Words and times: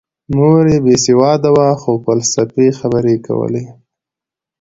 مور 0.35 0.63
یې 0.73 0.79
بې 0.85 0.95
سواده 1.05 1.49
وه 1.55 1.69
خو 1.81 1.91
فلسفي 2.05 2.67
خبرې 2.79 3.13
یې 3.17 3.23
کولې 3.27 3.63